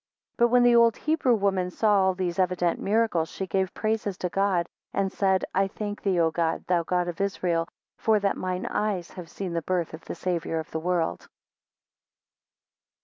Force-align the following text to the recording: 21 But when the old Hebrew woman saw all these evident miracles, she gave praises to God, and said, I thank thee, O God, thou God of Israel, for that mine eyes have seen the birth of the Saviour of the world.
21 0.37 0.37
But 0.47 0.51
when 0.51 0.63
the 0.63 0.75
old 0.75 0.97
Hebrew 0.97 1.35
woman 1.35 1.69
saw 1.69 2.01
all 2.05 2.13
these 2.15 2.39
evident 2.39 2.79
miracles, 2.79 3.29
she 3.29 3.45
gave 3.45 3.71
praises 3.75 4.17
to 4.17 4.29
God, 4.29 4.67
and 4.91 5.11
said, 5.11 5.45
I 5.53 5.67
thank 5.67 6.01
thee, 6.01 6.19
O 6.19 6.31
God, 6.31 6.65
thou 6.65 6.81
God 6.81 7.07
of 7.07 7.21
Israel, 7.21 7.67
for 7.99 8.19
that 8.19 8.35
mine 8.35 8.65
eyes 8.65 9.11
have 9.11 9.29
seen 9.29 9.53
the 9.53 9.61
birth 9.61 9.93
of 9.93 10.03
the 10.05 10.15
Saviour 10.15 10.57
of 10.57 10.71
the 10.71 10.79
world. 10.79 11.27